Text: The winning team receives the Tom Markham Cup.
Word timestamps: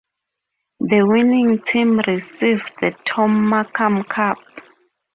The 0.79 1.03
winning 1.05 1.59
team 1.71 1.99
receives 1.99 2.63
the 2.81 2.91
Tom 3.13 3.47
Markham 3.47 4.03
Cup. 4.05 4.37